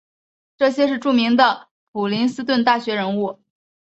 [0.57, 3.39] 这些是著名的普林斯顿大学人物。